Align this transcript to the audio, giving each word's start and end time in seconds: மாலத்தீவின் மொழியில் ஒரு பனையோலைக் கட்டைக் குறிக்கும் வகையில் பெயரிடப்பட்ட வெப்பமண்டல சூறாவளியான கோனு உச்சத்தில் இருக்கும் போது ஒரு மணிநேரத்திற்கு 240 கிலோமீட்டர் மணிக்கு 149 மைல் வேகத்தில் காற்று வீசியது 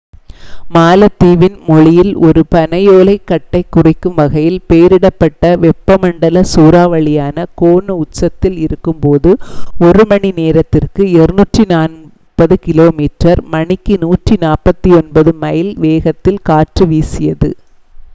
மாலத்தீவின் 0.71 1.57
மொழியில் 1.65 2.13
ஒரு 2.21 2.41
பனையோலைக் 2.51 3.27
கட்டைக் 3.27 3.69
குறிக்கும் 3.69 4.15
வகையில் 4.15 4.57
பெயரிடப்பட்ட 4.69 5.51
வெப்பமண்டல 5.61 6.43
சூறாவளியான 6.53 7.45
கோனு 7.57 7.95
உச்சத்தில் 7.99 8.57
இருக்கும் 8.63 8.99
போது 9.01 9.33
ஒரு 9.81 10.03
மணிநேரத்திற்கு 10.09 11.05
240 11.17 12.59
கிலோமீட்டர் 12.65 13.41
மணிக்கு 13.51 13.95
149 14.05 15.05
மைல் 15.43 15.73
வேகத்தில் 15.85 16.45
காற்று 16.45 16.85
வீசியது 16.87 17.51